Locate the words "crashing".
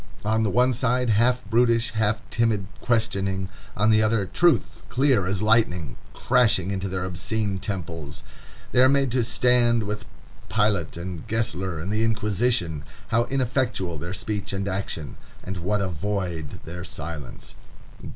6.15-6.71